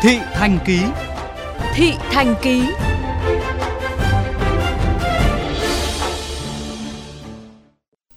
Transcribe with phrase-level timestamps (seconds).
[0.00, 0.80] Thị Thành Ký
[1.74, 2.62] Thị Thành Ký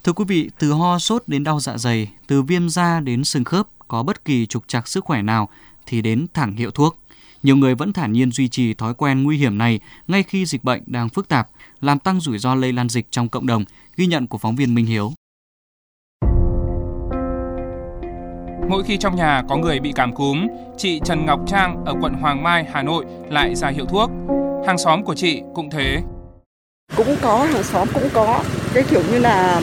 [0.03, 3.43] Thưa quý vị, từ ho sốt đến đau dạ dày, từ viêm da đến sưng
[3.43, 5.49] khớp, có bất kỳ trục trặc sức khỏe nào
[5.85, 6.97] thì đến thẳng hiệu thuốc.
[7.43, 10.63] Nhiều người vẫn thản nhiên duy trì thói quen nguy hiểm này ngay khi dịch
[10.63, 11.49] bệnh đang phức tạp,
[11.81, 13.65] làm tăng rủi ro lây lan dịch trong cộng đồng,
[13.95, 15.13] ghi nhận của phóng viên Minh Hiếu.
[18.69, 22.13] Mỗi khi trong nhà có người bị cảm cúm, chị Trần Ngọc Trang ở quận
[22.13, 24.09] Hoàng Mai, Hà Nội lại ra hiệu thuốc.
[24.67, 25.97] Hàng xóm của chị cũng thế.
[26.97, 28.43] Cũng có, hàng xóm cũng có.
[28.73, 29.61] Cái kiểu như là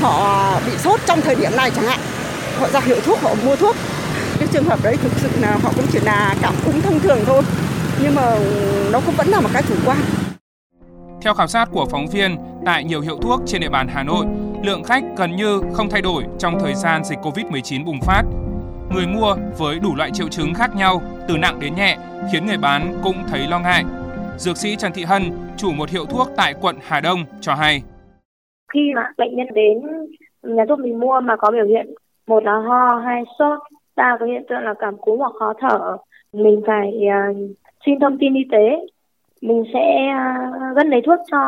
[0.00, 1.98] họ bị sốt trong thời điểm này chẳng hạn.
[2.58, 3.76] Họ ra hiệu thuốc, họ mua thuốc.
[4.38, 7.18] Cái trường hợp đấy thực sự là họ cũng chỉ là cảm cúm thông thường
[7.26, 7.42] thôi.
[8.02, 8.38] Nhưng mà
[8.92, 9.98] nó cũng vẫn là một cái chủ quan.
[11.22, 14.26] Theo khảo sát của phóng viên, tại nhiều hiệu thuốc trên địa bàn Hà Nội,
[14.62, 18.22] lượng khách gần như không thay đổi trong thời gian dịch Covid-19 bùng phát.
[18.94, 21.96] Người mua với đủ loại triệu chứng khác nhau, từ nặng đến nhẹ,
[22.32, 23.84] khiến người bán cũng thấy lo ngại.
[24.36, 25.22] Dược sĩ Trần Thị Hân,
[25.56, 27.82] chủ một hiệu thuốc tại quận Hà Đông cho hay.
[28.72, 29.82] Khi mà bệnh nhân đến
[30.42, 31.94] nhà thuốc mình mua mà có biểu hiện
[32.26, 33.58] một là ho hay sốt,
[33.96, 35.96] ba có hiện tượng là cảm cúm hoặc khó thở,
[36.32, 36.92] mình phải
[37.30, 37.36] uh,
[37.86, 38.86] xin thông tin y tế
[39.40, 41.38] mình sẽ à, uh, gân lấy thuốc cho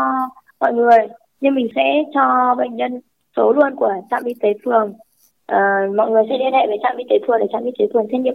[0.61, 0.99] mọi người
[1.41, 3.01] nhưng mình sẽ cho bệnh nhân
[3.37, 4.93] số luôn của trạm y tế phường
[5.47, 5.63] à,
[5.97, 8.07] mọi người sẽ liên hệ với trạm y tế phường để trạm y tế phường
[8.13, 8.35] xét nghiệm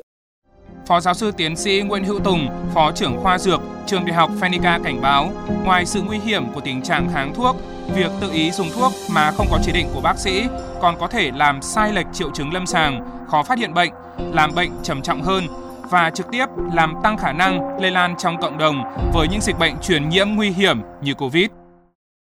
[0.88, 2.40] Phó giáo sư tiến sĩ Nguyễn Hữu Tùng,
[2.76, 5.26] Phó trưởng khoa dược, trường đại học Phenica cảnh báo,
[5.66, 7.56] ngoài sự nguy hiểm của tình trạng kháng thuốc,
[7.96, 10.42] việc tự ý dùng thuốc mà không có chỉ định của bác sĩ
[10.82, 13.90] còn có thể làm sai lệch triệu chứng lâm sàng, khó phát hiện bệnh,
[14.34, 15.44] làm bệnh trầm trọng hơn
[15.92, 18.76] và trực tiếp làm tăng khả năng lây lan trong cộng đồng
[19.14, 21.48] với những dịch bệnh truyền nhiễm nguy hiểm như Covid.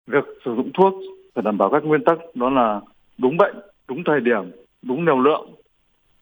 [0.07, 0.93] Việc sử dụng thuốc
[1.35, 2.81] phải đảm bảo các nguyên tắc đó là
[3.17, 3.55] đúng bệnh,
[3.87, 4.51] đúng thời điểm,
[4.87, 5.49] đúng liều lượng.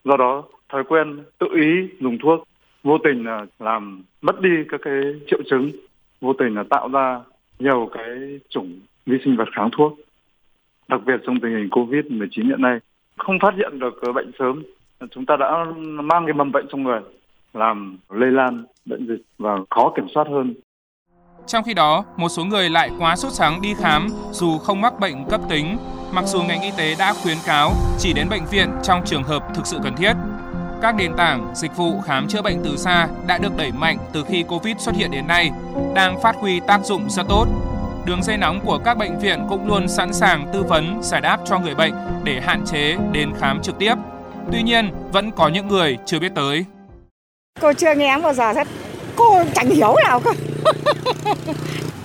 [0.03, 2.47] Do đó, thói quen tự ý dùng thuốc
[2.83, 4.93] vô tình là làm mất đi các cái
[5.27, 5.71] triệu chứng,
[6.21, 7.21] vô tình là tạo ra
[7.59, 9.99] nhiều cái chủng vi sinh vật kháng thuốc.
[10.87, 12.79] Đặc biệt trong tình hình Covid-19 hiện nay,
[13.17, 14.63] không phát hiện được bệnh sớm,
[15.11, 15.65] chúng ta đã
[16.03, 16.99] mang cái mầm bệnh trong người,
[17.53, 20.53] làm lây lan bệnh dịch và khó kiểm soát hơn.
[21.47, 24.93] Trong khi đó, một số người lại quá sốt sáng đi khám dù không mắc
[24.99, 25.77] bệnh cấp tính,
[26.13, 29.43] mặc dù ngành y tế đã khuyến cáo chỉ đến bệnh viện trong trường hợp
[29.55, 30.13] thực sự cần thiết.
[30.81, 34.23] Các nền tảng dịch vụ khám chữa bệnh từ xa đã được đẩy mạnh từ
[34.27, 35.51] khi Covid xuất hiện đến nay,
[35.95, 37.45] đang phát huy tác dụng rất tốt.
[38.05, 41.39] Đường dây nóng của các bệnh viện cũng luôn sẵn sàng tư vấn, giải đáp
[41.45, 41.93] cho người bệnh
[42.23, 43.95] để hạn chế đến khám trực tiếp.
[44.51, 46.65] Tuy nhiên, vẫn có những người chưa biết tới.
[47.61, 48.67] Cô chưa nghe bao giờ hết,
[49.15, 50.31] cô chẳng hiểu nào cơ.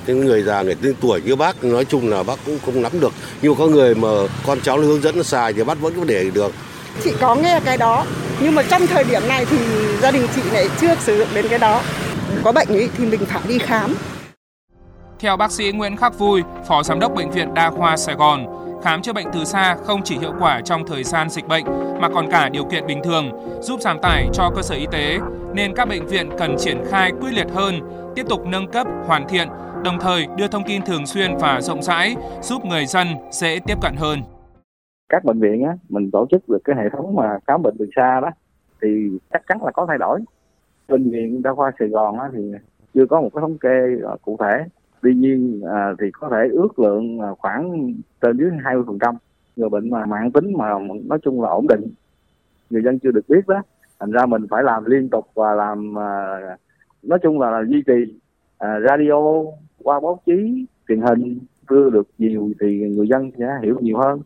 [0.08, 2.92] Những người già người tên tuổi như bác nói chung là bác cũng không nắm
[3.00, 3.12] được.
[3.42, 4.08] Nhưng mà có người mà
[4.46, 6.52] con cháu hướng dẫn nó xài thì bác vẫn có để được.
[7.04, 8.04] Chị có nghe cái đó,
[8.40, 9.58] nhưng mà trong thời điểm này thì
[10.02, 11.82] gia đình chị lại chưa sử dụng đến cái đó.
[12.44, 13.94] Có bệnh ý thì mình phải đi khám.
[15.18, 18.46] Theo bác sĩ Nguyễn Khắc Vui, Phó Giám đốc Bệnh viện Đa khoa Sài Gòn,
[18.84, 21.64] khám chữa bệnh từ xa không chỉ hiệu quả trong thời gian dịch bệnh
[22.00, 23.30] mà còn cả điều kiện bình thường,
[23.62, 25.18] giúp giảm tải cho cơ sở y tế,
[25.54, 27.80] nên các bệnh viện cần triển khai quyết liệt hơn,
[28.16, 29.48] tiếp tục nâng cấp, hoàn thiện,
[29.84, 33.74] đồng thời đưa thông tin thường xuyên và rộng rãi, giúp người dân dễ tiếp
[33.82, 34.18] cận hơn.
[35.08, 37.86] Các bệnh viện á, mình tổ chức được cái hệ thống mà khám bệnh từ
[37.96, 38.30] xa đó
[38.82, 40.20] thì chắc chắn là có thay đổi.
[40.88, 42.52] Bệnh viện Đa khoa Sài Gòn á, thì
[42.94, 44.64] chưa có một cái thống kê à, cụ thể
[45.02, 49.14] tuy nhiên à, thì có thể ước lượng khoảng trên dưới 20 phần trăm
[49.56, 50.66] người bệnh mà mạng tính mà
[51.04, 51.88] nói chung là ổn định
[52.70, 53.62] người dân chưa được biết đó
[54.00, 56.38] thành ra mình phải làm liên tục và làm à,
[57.02, 58.20] nói chung là, là duy trì
[58.58, 59.14] à, radio
[59.82, 61.38] qua báo chí truyền hình,
[61.70, 64.20] đưa được nhiều thì người dân sẽ hiểu nhiều hơn.